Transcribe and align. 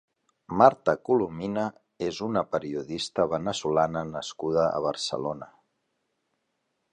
Marta 0.59 0.93
Colomina 1.09 1.65
és 2.05 2.21
una 2.27 2.43
periodista 2.55 3.27
-veneçolana 3.35 4.03
nascuda 4.15 4.65
a 4.79 4.81
Barcelona. 4.87 5.51